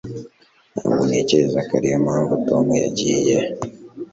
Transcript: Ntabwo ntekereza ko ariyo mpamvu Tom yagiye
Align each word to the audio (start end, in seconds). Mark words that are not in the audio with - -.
Ntabwo 0.73 1.01
ntekereza 1.09 1.59
ko 1.67 1.71
ariyo 1.79 1.97
mpamvu 2.05 2.33
Tom 2.47 2.65
yagiye 2.83 3.37